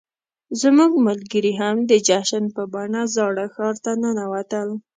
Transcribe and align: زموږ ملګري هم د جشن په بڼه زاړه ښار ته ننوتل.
زموږ 0.61 0.91
ملګري 1.07 1.53
هم 1.61 1.75
د 1.89 1.91
جشن 2.07 2.43
په 2.55 2.63
بڼه 2.73 3.01
زاړه 3.15 3.45
ښار 3.53 3.75
ته 3.85 3.91
ننوتل. 4.03 4.69